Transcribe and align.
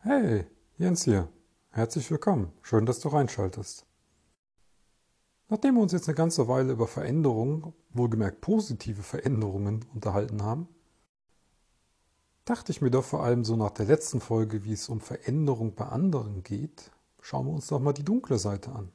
Hey, 0.00 0.46
Jens 0.76 1.02
hier. 1.02 1.28
Herzlich 1.70 2.08
willkommen. 2.08 2.52
Schön, 2.62 2.86
dass 2.86 3.00
du 3.00 3.08
reinschaltest. 3.08 3.84
Nachdem 5.48 5.74
wir 5.74 5.82
uns 5.82 5.90
jetzt 5.90 6.08
eine 6.08 6.14
ganze 6.14 6.46
Weile 6.46 6.74
über 6.74 6.86
Veränderungen, 6.86 7.74
wohlgemerkt 7.90 8.40
positive 8.40 9.02
Veränderungen, 9.02 9.84
unterhalten 9.92 10.44
haben, 10.44 10.68
dachte 12.44 12.70
ich 12.70 12.80
mir 12.80 12.92
doch 12.92 13.02
vor 13.02 13.24
allem 13.24 13.44
so 13.44 13.56
nach 13.56 13.72
der 13.72 13.86
letzten 13.86 14.20
Folge, 14.20 14.62
wie 14.62 14.72
es 14.72 14.88
um 14.88 15.00
Veränderung 15.00 15.74
bei 15.74 15.86
anderen 15.86 16.44
geht, 16.44 16.92
schauen 17.20 17.46
wir 17.46 17.52
uns 17.52 17.66
doch 17.66 17.80
mal 17.80 17.92
die 17.92 18.04
dunkle 18.04 18.38
Seite 18.38 18.70
an. 18.70 18.92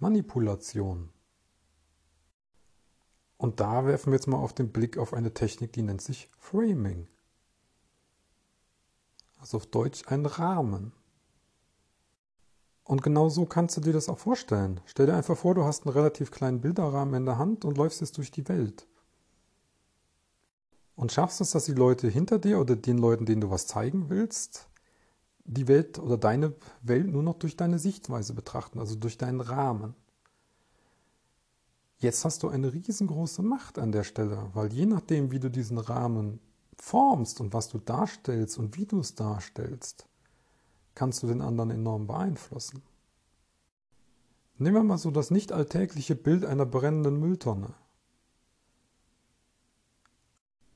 Manipulation. 0.00 1.10
Und 3.36 3.60
da 3.60 3.86
werfen 3.86 4.10
wir 4.10 4.16
jetzt 4.16 4.26
mal 4.26 4.38
auf 4.38 4.54
den 4.54 4.72
Blick 4.72 4.98
auf 4.98 5.14
eine 5.14 5.32
Technik, 5.32 5.72
die 5.72 5.82
nennt 5.82 6.02
sich 6.02 6.28
Framing 6.36 7.06
also 9.42 9.58
auf 9.58 9.66
Deutsch 9.66 10.04
ein 10.06 10.24
Rahmen. 10.24 10.92
Und 12.84 13.02
genau 13.02 13.28
so 13.28 13.44
kannst 13.44 13.76
du 13.76 13.80
dir 13.80 13.92
das 13.92 14.08
auch 14.08 14.18
vorstellen. 14.18 14.80
Stell 14.86 15.06
dir 15.06 15.16
einfach 15.16 15.36
vor, 15.36 15.54
du 15.54 15.64
hast 15.64 15.84
einen 15.84 15.94
relativ 15.94 16.30
kleinen 16.30 16.60
Bilderrahmen 16.60 17.14
in 17.14 17.26
der 17.26 17.38
Hand 17.38 17.64
und 17.64 17.76
läufst 17.76 18.00
jetzt 18.00 18.16
durch 18.18 18.30
die 18.30 18.48
Welt. 18.48 18.86
Und 20.94 21.10
schaffst 21.10 21.40
es, 21.40 21.50
dass 21.50 21.64
die 21.64 21.74
Leute 21.74 22.08
hinter 22.08 22.38
dir 22.38 22.60
oder 22.60 22.76
den 22.76 22.98
Leuten, 22.98 23.26
denen 23.26 23.40
du 23.40 23.50
was 23.50 23.66
zeigen 23.66 24.08
willst, 24.10 24.68
die 25.44 25.66
Welt 25.66 25.98
oder 25.98 26.18
deine 26.18 26.54
Welt 26.82 27.08
nur 27.08 27.22
noch 27.22 27.38
durch 27.38 27.56
deine 27.56 27.78
Sichtweise 27.78 28.34
betrachten, 28.34 28.78
also 28.78 28.94
durch 28.94 29.18
deinen 29.18 29.40
Rahmen. 29.40 29.96
Jetzt 31.98 32.24
hast 32.24 32.42
du 32.42 32.48
eine 32.48 32.72
riesengroße 32.72 33.42
Macht 33.42 33.78
an 33.78 33.90
der 33.90 34.04
Stelle, 34.04 34.50
weil 34.54 34.72
je 34.72 34.86
nachdem, 34.86 35.32
wie 35.32 35.40
du 35.40 35.50
diesen 35.50 35.78
Rahmen 35.78 36.40
formst 36.82 37.40
und 37.40 37.54
was 37.54 37.68
du 37.68 37.78
darstellst 37.78 38.58
und 38.58 38.76
wie 38.76 38.86
du 38.86 38.98
es 38.98 39.14
darstellst, 39.14 40.08
kannst 40.96 41.22
du 41.22 41.28
den 41.28 41.40
anderen 41.40 41.70
enorm 41.70 42.08
beeinflussen. 42.08 42.82
Nehmen 44.58 44.74
wir 44.74 44.82
mal 44.82 44.98
so 44.98 45.12
das 45.12 45.30
nicht 45.30 45.52
alltägliche 45.52 46.16
Bild 46.16 46.44
einer 46.44 46.66
brennenden 46.66 47.20
Mülltonne. 47.20 47.72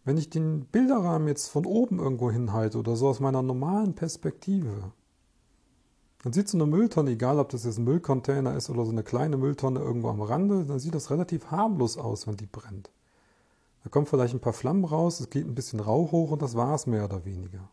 Wenn 0.05 0.17
ich 0.17 0.31
den 0.31 0.67
Bilderrahmen 0.67 1.27
jetzt 1.27 1.49
von 1.49 1.67
oben 1.67 1.99
irgendwo 1.99 2.31
hinhalte 2.31 2.79
oder 2.79 2.95
so 2.95 3.09
aus 3.09 3.19
meiner 3.19 3.43
normalen 3.43 3.97
Perspektive, 3.97 4.93
dann 6.23 6.33
sieht 6.33 6.49
so 6.49 6.57
eine 6.57 6.67
Mülltonne, 6.67 7.11
egal 7.11 7.41
ob 7.41 7.49
das 7.49 7.65
jetzt 7.65 7.79
ein 7.79 7.85
Müllcontainer 7.85 8.57
ist 8.57 8.71
oder 8.71 8.85
so 8.85 8.93
eine 8.93 9.03
kleine 9.03 9.37
Mülltonne 9.37 9.81
irgendwo 9.81 10.11
am 10.11 10.23
Rande, 10.23 10.65
dann 10.65 10.79
sieht 10.79 10.95
das 10.95 11.11
relativ 11.11 11.51
harmlos 11.51 11.99
aus, 11.99 12.29
wenn 12.29 12.37
die 12.37 12.47
brennt. 12.47 12.93
Da 13.87 13.91
kommen 13.91 14.07
vielleicht 14.07 14.35
ein 14.35 14.41
paar 14.41 14.53
Flammen 14.53 14.85
raus, 14.85 15.21
es 15.21 15.31
geht 15.31 15.47
ein 15.47 15.55
bisschen 15.55 15.79
Rauch 15.79 16.11
hoch 16.11 16.33
und 16.33 16.43
das 16.43 16.57
war 16.57 16.75
es 16.75 16.89
mehr 16.89 17.05
oder 17.05 17.25
weniger. 17.25 17.71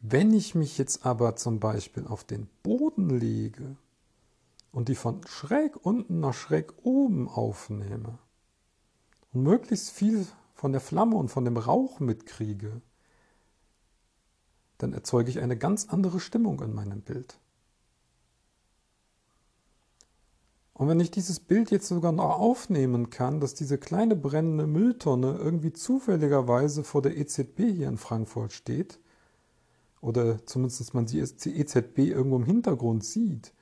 Wenn 0.00 0.34
ich 0.34 0.56
mich 0.56 0.78
jetzt 0.78 1.06
aber 1.06 1.36
zum 1.36 1.60
Beispiel 1.60 2.08
auf 2.08 2.24
den 2.24 2.48
Boden 2.64 3.08
lege 3.08 3.76
und 4.72 4.88
die 4.88 4.96
von 4.96 5.24
schräg 5.28 5.76
unten 5.86 6.18
nach 6.18 6.34
schräg 6.34 6.74
oben 6.82 7.28
aufnehme 7.28 8.18
und 9.32 9.44
möglichst 9.44 9.90
viel 9.90 10.26
von 10.56 10.72
der 10.72 10.80
Flamme 10.80 11.14
und 11.14 11.28
von 11.28 11.44
dem 11.44 11.56
Rauch 11.56 12.00
mitkriege, 12.00 12.82
dann 14.78 14.92
erzeuge 14.92 15.30
ich 15.30 15.38
eine 15.38 15.56
ganz 15.56 15.88
andere 15.88 16.18
Stimmung 16.18 16.60
in 16.62 16.74
meinem 16.74 17.00
Bild. 17.00 17.38
Und 20.76 20.88
wenn 20.88 21.00
ich 21.00 21.10
dieses 21.10 21.40
Bild 21.40 21.70
jetzt 21.70 21.88
sogar 21.88 22.12
noch 22.12 22.38
aufnehmen 22.38 23.08
kann, 23.08 23.40
dass 23.40 23.54
diese 23.54 23.78
kleine 23.78 24.14
brennende 24.14 24.66
Mülltonne 24.66 25.38
irgendwie 25.38 25.72
zufälligerweise 25.72 26.84
vor 26.84 27.00
der 27.00 27.16
EZB 27.16 27.60
hier 27.60 27.88
in 27.88 27.96
Frankfurt 27.96 28.52
steht, 28.52 29.00
oder 30.02 30.44
zumindest 30.44 30.92
man 30.92 31.06
die 31.06 31.20
EZB 31.20 31.98
irgendwo 32.00 32.36
im 32.36 32.44
Hintergrund 32.44 33.06
sieht, 33.06 33.54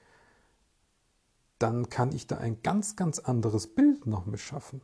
dann 1.60 1.88
kann 1.88 2.10
ich 2.10 2.26
da 2.26 2.38
ein 2.38 2.60
ganz, 2.64 2.97
ganz 2.97 3.20
anderes 3.20 3.69
Bild 3.69 4.06
noch 4.06 4.26
mit 4.26 4.41
schaffen. 4.41 4.80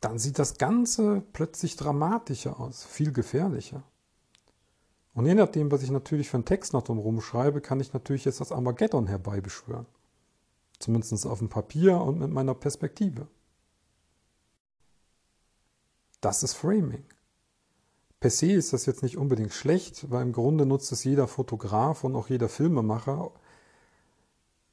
Dann 0.00 0.18
sieht 0.18 0.40
das 0.40 0.58
Ganze 0.58 1.22
plötzlich 1.32 1.76
dramatischer 1.76 2.58
aus, 2.58 2.84
viel 2.84 3.12
gefährlicher. 3.12 3.84
Und 5.16 5.24
je 5.24 5.34
nachdem, 5.34 5.70
was 5.70 5.82
ich 5.82 5.90
natürlich 5.90 6.28
für 6.28 6.36
einen 6.36 6.44
Text 6.44 6.74
noch 6.74 6.82
drumherum 6.82 7.22
schreibe, 7.22 7.62
kann 7.62 7.80
ich 7.80 7.94
natürlich 7.94 8.26
jetzt 8.26 8.42
das 8.42 8.52
Armageddon 8.52 9.06
herbeibeschwören. 9.06 9.86
Zumindest 10.78 11.26
auf 11.26 11.38
dem 11.38 11.48
Papier 11.48 11.98
und 12.02 12.18
mit 12.18 12.30
meiner 12.30 12.54
Perspektive. 12.54 13.26
Das 16.20 16.42
ist 16.42 16.52
Framing. 16.52 17.02
Per 18.20 18.28
se 18.28 18.52
ist 18.52 18.74
das 18.74 18.84
jetzt 18.84 19.02
nicht 19.02 19.16
unbedingt 19.16 19.54
schlecht, 19.54 20.10
weil 20.10 20.20
im 20.20 20.32
Grunde 20.32 20.66
nutzt 20.66 20.92
es 20.92 21.04
jeder 21.04 21.28
Fotograf 21.28 22.04
und 22.04 22.14
auch 22.14 22.28
jeder 22.28 22.50
Filmemacher. 22.50 23.32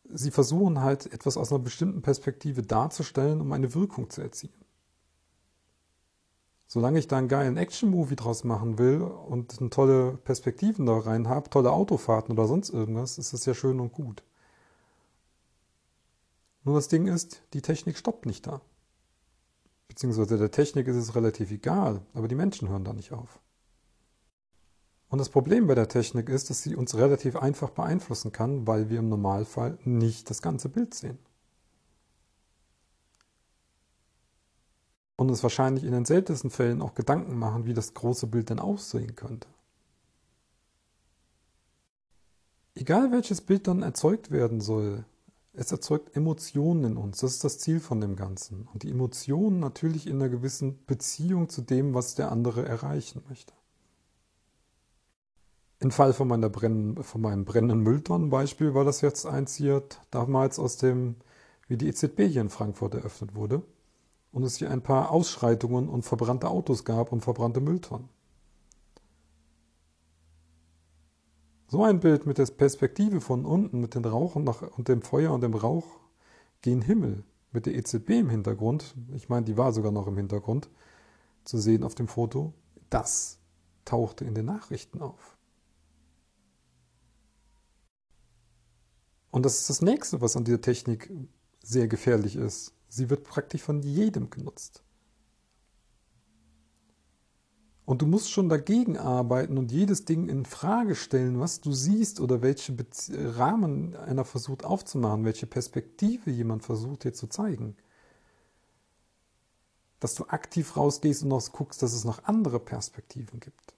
Sie 0.09 0.31
versuchen 0.31 0.81
halt 0.81 1.05
etwas 1.13 1.37
aus 1.37 1.53
einer 1.53 1.63
bestimmten 1.63 2.01
Perspektive 2.01 2.63
darzustellen, 2.63 3.39
um 3.39 3.53
eine 3.53 3.73
Wirkung 3.73 4.09
zu 4.09 4.21
erzielen. 4.21 4.62
Solange 6.73 6.97
ich 6.97 7.07
da 7.07 7.19
einen 7.19 7.27
geilen 7.27 7.55
Action-Movie 7.55 8.15
draus 8.15 8.43
machen 8.43 8.79
will 8.79 9.03
und 9.03 9.59
tolle 9.69 10.17
Perspektiven 10.23 10.87
da 10.87 10.97
rein 10.97 11.29
habe, 11.29 11.51
tolle 11.51 11.71
Autofahrten 11.71 12.33
oder 12.33 12.47
sonst 12.47 12.71
irgendwas, 12.71 13.19
ist 13.19 13.31
das 13.31 13.45
ja 13.45 13.53
schön 13.53 13.79
und 13.79 13.93
gut. 13.93 14.23
Nur 16.63 16.73
das 16.73 16.87
Ding 16.87 17.05
ist, 17.05 17.43
die 17.53 17.61
Technik 17.61 17.95
stoppt 17.95 18.25
nicht 18.25 18.47
da. 18.47 18.59
Beziehungsweise 19.87 20.39
der 20.39 20.49
Technik 20.49 20.87
ist 20.87 20.95
es 20.95 21.13
relativ 21.13 21.51
egal, 21.51 22.01
aber 22.15 22.27
die 22.27 22.33
Menschen 22.33 22.69
hören 22.69 22.85
da 22.85 22.93
nicht 22.93 23.11
auf. 23.11 23.39
Und 25.09 25.19
das 25.19 25.29
Problem 25.29 25.67
bei 25.67 25.75
der 25.75 25.89
Technik 25.89 26.27
ist, 26.27 26.49
dass 26.49 26.63
sie 26.63 26.75
uns 26.75 26.97
relativ 26.97 27.35
einfach 27.35 27.69
beeinflussen 27.69 28.31
kann, 28.31 28.65
weil 28.65 28.89
wir 28.89 28.97
im 28.97 29.09
Normalfall 29.09 29.77
nicht 29.83 30.27
das 30.31 30.41
ganze 30.41 30.69
Bild 30.69 30.95
sehen. 30.95 31.19
Und 35.15 35.29
uns 35.29 35.43
wahrscheinlich 35.43 35.83
in 35.83 35.91
den 35.91 36.05
seltensten 36.05 36.49
Fällen 36.49 36.81
auch 36.81 36.95
Gedanken 36.95 37.37
machen, 37.37 37.65
wie 37.65 37.73
das 37.73 37.93
große 37.93 38.27
Bild 38.27 38.49
denn 38.49 38.59
aussehen 38.59 39.15
könnte. 39.15 39.47
Egal 42.75 43.11
welches 43.11 43.41
Bild 43.41 43.67
dann 43.67 43.83
erzeugt 43.83 44.31
werden 44.31 44.59
soll, 44.59 45.05
es 45.53 45.71
erzeugt 45.71 46.15
Emotionen 46.15 46.83
in 46.83 46.97
uns. 46.97 47.19
Das 47.19 47.33
ist 47.33 47.43
das 47.43 47.59
Ziel 47.59 47.79
von 47.79 48.01
dem 48.01 48.15
Ganzen. 48.15 48.67
Und 48.73 48.81
die 48.81 48.89
Emotionen 48.89 49.59
natürlich 49.59 50.07
in 50.07 50.15
einer 50.15 50.29
gewissen 50.29 50.83
Beziehung 50.87 51.49
zu 51.49 51.61
dem, 51.61 51.93
was 51.93 52.15
der 52.15 52.31
andere 52.31 52.65
erreichen 52.65 53.21
möchte. 53.29 53.53
Im 55.79 55.91
Fall 55.91 56.13
von, 56.13 56.27
meiner 56.27 56.49
Brennen, 56.49 57.03
von 57.03 57.21
meinem 57.21 57.45
brennenden 57.45 57.81
Mülltonnenbeispiel 57.81 58.73
war 58.73 58.85
das 58.85 59.01
jetzt 59.01 59.27
eins 59.27 59.53
hier 59.53 59.83
damals 60.09 60.57
aus 60.57 60.77
dem, 60.77 61.17
wie 61.67 61.77
die 61.77 61.87
EZB 61.87 62.21
hier 62.21 62.41
in 62.41 62.49
Frankfurt 62.49 62.95
eröffnet 62.95 63.35
wurde 63.35 63.61
und 64.33 64.43
es 64.43 64.57
hier 64.57 64.71
ein 64.71 64.81
paar 64.81 65.11
Ausschreitungen 65.11 65.87
und 65.87 66.01
verbrannte 66.01 66.49
Autos 66.49 66.83
gab 66.83 67.11
und 67.11 67.21
verbrannte 67.21 67.61
Mülltonnen. 67.61 68.09
So 71.67 71.83
ein 71.83 71.99
Bild 71.99 72.25
mit 72.25 72.39
der 72.39 72.45
Perspektive 72.47 73.21
von 73.21 73.45
unten, 73.45 73.79
mit 73.79 73.95
dem 73.95 74.03
Rauch 74.03 74.35
und 74.35 74.87
dem 74.89 75.01
Feuer 75.01 75.31
und 75.31 75.41
dem 75.41 75.53
Rauch 75.53 75.99
gen 76.61 76.81
Himmel, 76.81 77.23
mit 77.51 77.67
der 77.67 77.75
EZB 77.75 78.09
im 78.09 78.29
Hintergrund, 78.29 78.95
ich 79.13 79.29
meine, 79.29 79.45
die 79.45 79.57
war 79.57 79.71
sogar 79.71 79.91
noch 79.91 80.07
im 80.07 80.17
Hintergrund 80.17 80.69
zu 81.43 81.57
sehen 81.59 81.83
auf 81.83 81.93
dem 81.93 82.07
Foto, 82.07 82.53
das 82.89 83.39
tauchte 83.85 84.25
in 84.25 84.33
den 84.33 84.45
Nachrichten 84.45 85.01
auf. 85.01 85.37
Und 89.29 89.45
das 89.45 89.59
ist 89.59 89.69
das 89.69 89.81
nächste, 89.81 90.21
was 90.21 90.35
an 90.35 90.43
dieser 90.43 90.61
Technik 90.61 91.11
sehr 91.63 91.87
gefährlich 91.87 92.35
ist. 92.35 92.73
Sie 92.93 93.09
wird 93.09 93.23
praktisch 93.23 93.63
von 93.63 93.81
jedem 93.81 94.29
genutzt. 94.29 94.83
Und 97.85 98.03
du 98.03 98.05
musst 98.05 98.29
schon 98.29 98.49
dagegen 98.49 98.99
arbeiten 98.99 99.57
und 99.57 99.71
jedes 99.71 100.05
Ding 100.05 100.29
in 100.29 100.45
Frage 100.45 100.93
stellen, 100.93 101.39
was 101.39 101.59
du 101.59 101.73
siehst 101.73 102.19
oder 102.19 102.43
welche 102.43 102.77
Rahmen 103.09 103.95
einer 103.95 104.25
versucht 104.25 104.63
aufzumachen, 104.63 105.25
welche 105.25 105.47
Perspektive 105.47 106.29
jemand 106.29 106.63
versucht 106.63 107.03
dir 107.03 107.13
zu 107.13 107.25
zeigen. 107.25 107.75
Dass 109.99 110.13
du 110.13 110.25
aktiv 110.27 110.77
rausgehst 110.77 111.23
und 111.23 111.29
noch 111.29 111.51
guckst, 111.51 111.81
dass 111.81 111.93
es 111.93 112.05
noch 112.05 112.25
andere 112.25 112.59
Perspektiven 112.59 113.39
gibt. 113.39 113.73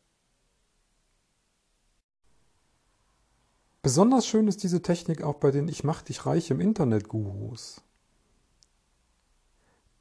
Besonders 3.81 4.27
schön 4.27 4.49
ist 4.49 4.61
diese 4.61 4.81
Technik 4.81 5.23
auch 5.23 5.35
bei 5.35 5.51
den 5.51 5.69
Ich 5.69 5.85
mach 5.85 6.01
dich 6.01 6.25
reich 6.25 6.51
im 6.51 6.59
Internet 6.59 7.07
Gurus. 7.07 7.81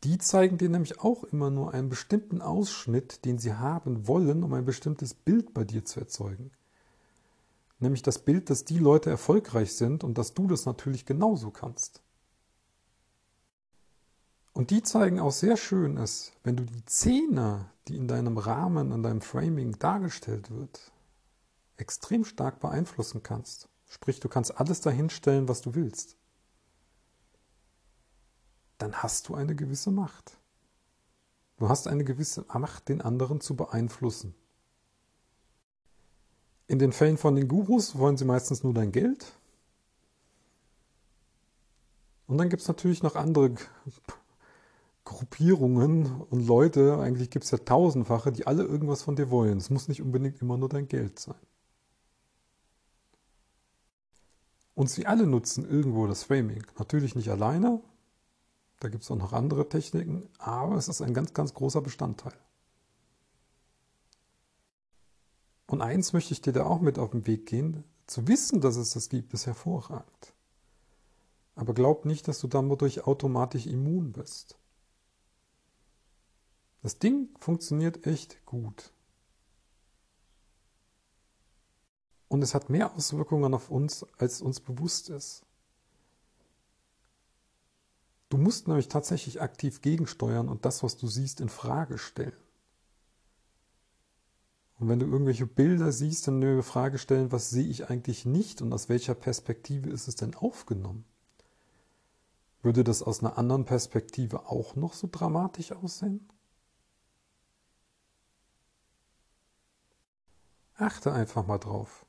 Die 0.04 0.18
zeigen 0.18 0.58
dir 0.58 0.68
nämlich 0.68 1.00
auch 1.00 1.24
immer 1.24 1.50
nur 1.50 1.72
einen 1.72 1.88
bestimmten 1.88 2.42
Ausschnitt, 2.42 3.24
den 3.24 3.38
sie 3.38 3.54
haben 3.54 4.06
wollen, 4.06 4.44
um 4.44 4.52
ein 4.52 4.66
bestimmtes 4.66 5.14
Bild 5.14 5.54
bei 5.54 5.64
dir 5.64 5.86
zu 5.86 5.98
erzeugen. 5.98 6.50
Nämlich 7.78 8.02
das 8.02 8.18
Bild, 8.18 8.50
dass 8.50 8.66
die 8.66 8.78
Leute 8.78 9.08
erfolgreich 9.08 9.74
sind 9.74 10.04
und 10.04 10.18
dass 10.18 10.34
du 10.34 10.46
das 10.46 10.66
natürlich 10.66 11.06
genauso 11.06 11.50
kannst. 11.50 12.02
Und 14.52 14.70
die 14.70 14.82
zeigen 14.82 15.20
auch 15.20 15.32
sehr 15.32 15.56
schön 15.56 15.96
es, 15.96 16.32
wenn 16.44 16.56
du 16.56 16.64
die 16.64 16.84
Szene, 16.86 17.70
die 17.88 17.96
in 17.96 18.06
deinem 18.06 18.36
Rahmen, 18.36 18.92
in 18.92 19.02
deinem 19.02 19.22
Framing 19.22 19.78
dargestellt 19.78 20.50
wird, 20.50 20.92
extrem 21.78 22.24
stark 22.24 22.60
beeinflussen 22.60 23.22
kannst. 23.22 23.68
Sprich, 23.86 24.20
du 24.20 24.28
kannst 24.28 24.60
alles 24.60 24.82
dahinstellen, 24.82 25.48
was 25.48 25.62
du 25.62 25.74
willst. 25.74 26.18
Dann 28.78 29.02
hast 29.02 29.28
du 29.28 29.34
eine 29.34 29.54
gewisse 29.54 29.90
Macht. 29.90 30.38
Du 31.56 31.68
hast 31.68 31.86
eine 31.86 32.04
gewisse 32.04 32.44
Macht, 32.52 32.88
den 32.88 33.00
anderen 33.00 33.40
zu 33.40 33.54
beeinflussen. 33.56 34.34
In 36.66 36.78
den 36.78 36.92
Fällen 36.92 37.18
von 37.18 37.36
den 37.36 37.46
Gurus 37.46 37.98
wollen 37.98 38.16
sie 38.16 38.24
meistens 38.24 38.62
nur 38.64 38.74
dein 38.74 38.90
Geld. 38.90 39.32
Und 42.26 42.38
dann 42.38 42.48
gibt 42.48 42.62
es 42.62 42.68
natürlich 42.68 43.02
noch 43.02 43.16
andere 43.16 43.54
Gruppierungen 45.04 46.22
und 46.30 46.46
Leute, 46.46 46.98
eigentlich 46.98 47.28
gibt 47.30 47.44
es 47.44 47.50
ja 47.50 47.58
tausendfache, 47.58 48.32
die 48.32 48.46
alle 48.46 48.64
irgendwas 48.64 49.02
von 49.02 49.16
dir 49.16 49.30
wollen. 49.30 49.58
Es 49.58 49.68
muss 49.68 49.88
nicht 49.88 50.00
unbedingt 50.00 50.40
immer 50.40 50.56
nur 50.56 50.70
dein 50.70 50.88
Geld 50.88 51.18
sein. 51.18 51.34
Und 54.74 54.90
sie 54.90 55.06
alle 55.06 55.26
nutzen 55.26 55.68
irgendwo 55.68 56.06
das 56.06 56.24
Framing. 56.24 56.66
Natürlich 56.78 57.14
nicht 57.14 57.28
alleine, 57.28 57.80
da 58.84 58.90
gibt 58.90 59.02
es 59.02 59.10
auch 59.10 59.16
noch 59.16 59.32
andere 59.32 59.66
Techniken, 59.66 60.28
aber 60.36 60.76
es 60.76 60.88
ist 60.88 61.00
ein 61.00 61.14
ganz, 61.14 61.32
ganz 61.32 61.54
großer 61.54 61.80
Bestandteil. 61.80 62.34
Und 65.66 65.80
eins 65.80 66.12
möchte 66.12 66.34
ich 66.34 66.42
dir 66.42 66.52
da 66.52 66.66
auch 66.66 66.82
mit 66.82 66.98
auf 66.98 67.12
den 67.12 67.26
Weg 67.26 67.46
gehen. 67.46 67.84
Zu 68.06 68.28
wissen, 68.28 68.60
dass 68.60 68.76
es 68.76 68.90
das 68.90 69.08
gibt, 69.08 69.32
ist 69.32 69.46
hervorragend. 69.46 70.34
Aber 71.54 71.72
glaub 71.72 72.04
nicht, 72.04 72.28
dass 72.28 72.40
du 72.40 72.46
dadurch 72.46 73.06
automatisch 73.06 73.66
immun 73.66 74.12
bist. 74.12 74.58
Das 76.82 76.98
Ding 76.98 77.30
funktioniert 77.40 78.06
echt 78.06 78.44
gut. 78.44 78.92
Und 82.28 82.42
es 82.42 82.54
hat 82.54 82.68
mehr 82.68 82.94
Auswirkungen 82.94 83.54
auf 83.54 83.70
uns, 83.70 84.04
als 84.18 84.42
uns 84.42 84.60
bewusst 84.60 85.08
ist. 85.08 85.43
Du 88.34 88.40
musst 88.40 88.66
nämlich 88.66 88.88
tatsächlich 88.88 89.40
aktiv 89.40 89.80
gegensteuern 89.80 90.48
und 90.48 90.64
das, 90.64 90.82
was 90.82 90.96
du 90.96 91.06
siehst, 91.06 91.40
in 91.40 91.48
Frage 91.48 91.98
stellen. 91.98 92.36
Und 94.80 94.88
wenn 94.88 94.98
du 94.98 95.06
irgendwelche 95.06 95.46
Bilder 95.46 95.92
siehst, 95.92 96.26
dann 96.26 96.42
eine 96.42 96.64
Frage 96.64 96.98
stellen, 96.98 97.30
was 97.30 97.50
sehe 97.50 97.68
ich 97.68 97.90
eigentlich 97.90 98.26
nicht 98.26 98.60
und 98.60 98.72
aus 98.72 98.88
welcher 98.88 99.14
Perspektive 99.14 99.88
ist 99.88 100.08
es 100.08 100.16
denn 100.16 100.34
aufgenommen? 100.34 101.04
Würde 102.60 102.82
das 102.82 103.04
aus 103.04 103.20
einer 103.20 103.38
anderen 103.38 103.66
Perspektive 103.66 104.48
auch 104.48 104.74
noch 104.74 104.94
so 104.94 105.08
dramatisch 105.08 105.70
aussehen? 105.70 106.28
Achte 110.74 111.12
einfach 111.12 111.46
mal 111.46 111.58
drauf. 111.58 112.04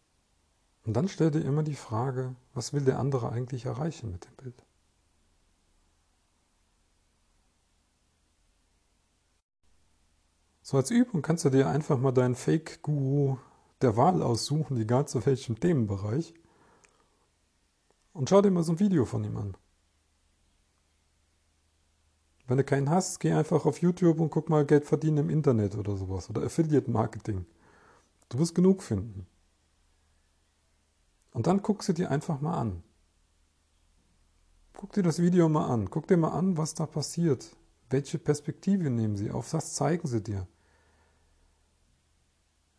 Und 0.86 0.94
dann 0.94 1.08
stell 1.08 1.30
dir 1.30 1.46
immer 1.46 1.62
die 1.62 1.76
Frage, 1.76 2.36
was 2.56 2.74
will 2.74 2.84
der 2.84 2.98
andere 2.98 3.30
eigentlich 3.30 3.66
erreichen 3.66 4.12
mit 4.12 4.26
dem 4.26 4.36
Bild? 4.38 4.66
So 10.68 10.78
als 10.78 10.90
Übung 10.90 11.22
kannst 11.22 11.46
du 11.46 11.52
dir 11.52 11.70
einfach 11.70 12.00
mal 12.00 12.12
deinen 12.12 12.34
Fake-Guru 12.34 13.38
der 13.84 13.98
Wahl 13.98 14.24
aussuchen, 14.24 14.78
egal 14.78 15.08
zu 15.08 15.24
welchem 15.24 15.60
Themenbereich. 15.60 16.34
Und 18.14 18.32
schau 18.32 18.42
dir 18.42 18.50
mal 18.50 18.64
so 18.64 18.72
ein 18.72 18.80
Video 18.80 19.06
von 19.06 19.24
ihm 19.24 19.38
an. 19.38 19.56
Wenn 22.48 22.58
du 22.58 22.64
keinen 22.64 22.90
hast, 22.90 23.20
geh 23.20 23.32
einfach 23.32 23.68
auf 23.68 23.80
YouTube 23.80 24.20
und 24.20 24.32
guck 24.32 24.50
mal 24.50 24.66
Geld 24.66 24.86
verdienen 24.86 25.18
im 25.18 25.30
Internet 25.30 25.76
oder 25.76 25.96
sowas. 25.98 26.32
Oder 26.32 26.42
Affiliate 26.42 26.90
Marketing. 26.90 27.46
Du 28.30 28.40
wirst 28.40 28.56
genug 28.56 28.82
finden. 28.82 29.28
Und 31.30 31.46
dann 31.46 31.62
guck 31.62 31.84
sie 31.84 31.94
dir 31.94 32.10
einfach 32.10 32.42
mal 32.42 32.58
an. 32.58 32.82
Guck 34.74 34.94
dir 34.94 35.04
das 35.04 35.22
Video 35.22 35.48
mal 35.48 35.68
an. 35.68 35.92
Guck 35.92 36.08
dir 36.08 36.18
mal 36.18 36.32
an, 36.32 36.58
was 36.58 36.74
da 36.74 36.88
passiert. 36.88 37.56
Welche 37.92 38.18
Perspektive 38.18 38.90
nehmen 38.90 39.16
sie 39.16 39.30
auf? 39.30 39.54
Was 39.54 39.76
zeigen 39.76 40.08
sie 40.08 40.24
dir? 40.24 40.48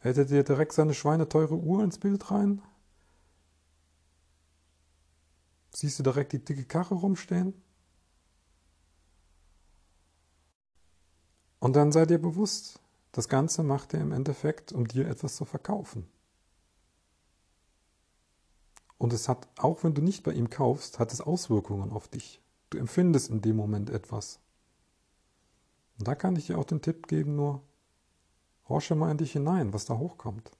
Hättet 0.06 0.30
ihr 0.30 0.44
direkt 0.44 0.72
seine 0.72 0.94
schweineteure 0.94 1.50
Uhr 1.50 1.82
ins 1.82 1.98
Bild 1.98 2.30
rein? 2.30 2.62
Siehst 5.74 5.98
du 5.98 6.04
direkt 6.04 6.32
die 6.32 6.44
dicke 6.44 6.64
Karre 6.64 6.94
rumstehen? 6.94 7.60
Und 11.58 11.74
dann 11.74 11.90
sei 11.90 12.06
dir 12.06 12.20
bewusst, 12.20 12.78
das 13.10 13.28
Ganze 13.28 13.64
macht 13.64 13.94
er 13.94 14.00
im 14.00 14.12
Endeffekt, 14.12 14.70
um 14.70 14.86
dir 14.86 15.08
etwas 15.08 15.34
zu 15.34 15.44
verkaufen. 15.44 16.08
Und 18.98 19.12
es 19.12 19.28
hat, 19.28 19.48
auch 19.58 19.82
wenn 19.82 19.94
du 19.94 20.02
nicht 20.02 20.22
bei 20.22 20.34
ihm 20.34 20.50
kaufst, 20.50 21.00
hat 21.00 21.12
es 21.12 21.20
Auswirkungen 21.20 21.90
auf 21.90 22.06
dich. 22.06 22.40
Du 22.70 22.78
empfindest 22.78 23.28
in 23.28 23.42
dem 23.42 23.56
Moment 23.56 23.90
etwas. 23.90 24.38
Und 25.98 26.06
da 26.06 26.14
kann 26.14 26.36
ich 26.36 26.46
dir 26.46 26.58
auch 26.58 26.64
den 26.64 26.80
Tipp 26.80 27.08
geben, 27.08 27.34
nur 27.34 27.64
Horsche 28.68 28.94
mal 28.94 29.10
in 29.10 29.18
dich 29.18 29.32
hinein, 29.32 29.72
was 29.72 29.84
da 29.84 29.96
hochkommt. 29.96 30.50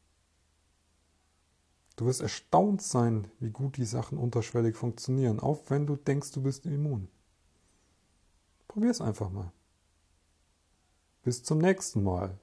Du 1.97 2.05
wirst 2.07 2.21
erstaunt 2.21 2.83
sein, 2.83 3.29
wie 3.41 3.51
gut 3.51 3.79
die 3.79 3.85
Sachen 3.85 4.19
unterschwellig 4.19 4.77
funktionieren, 4.77 5.41
auch 5.41 5.63
wenn 5.69 5.87
du 5.87 5.97
denkst, 5.97 6.33
du 6.33 6.43
bist 6.43 6.67
immun. 6.67 7.09
Probier 8.69 8.91
es 8.91 9.01
einfach 9.01 9.31
mal. 9.31 9.51
Bis 11.23 11.43
zum 11.43 11.59
nächsten 11.59 12.05
Mal. 12.05 12.39